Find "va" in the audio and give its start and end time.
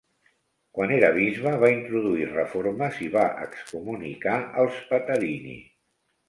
1.63-1.69, 3.17-3.27